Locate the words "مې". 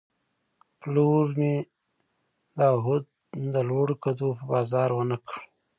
1.39-1.55